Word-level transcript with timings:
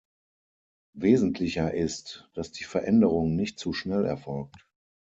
Wesentlicher 0.95 1.71
ist, 1.75 2.27
dass 2.33 2.51
die 2.51 2.63
Veränderung 2.63 3.35
nicht 3.35 3.59
zu 3.59 3.71
schnell 3.71 4.03
erfolgt. 4.05 4.67